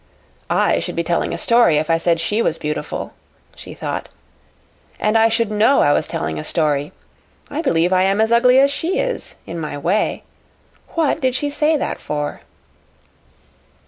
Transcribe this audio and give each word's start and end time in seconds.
"I 0.49 0.79
should 0.79 0.95
be 0.95 1.03
telling 1.03 1.31
a 1.31 1.37
story 1.37 1.77
if 1.77 1.87
I 1.87 1.99
said 1.99 2.19
she 2.19 2.41
was 2.41 2.57
beautiful," 2.57 3.13
she 3.55 3.75
thought; 3.75 4.09
"and 4.99 5.15
I 5.15 5.29
should 5.29 5.51
know 5.51 5.81
I 5.81 5.93
was 5.93 6.07
telling 6.07 6.39
a 6.39 6.43
story. 6.43 6.91
I 7.51 7.61
believe 7.61 7.93
I 7.93 8.01
am 8.01 8.19
as 8.19 8.31
ugly 8.31 8.59
as 8.59 8.71
she 8.71 8.97
is 8.97 9.35
in 9.45 9.59
my 9.59 9.77
way. 9.77 10.23
What 10.95 11.21
did 11.21 11.35
she 11.35 11.51
say 11.51 11.77
that 11.77 11.99
for?" 11.99 12.41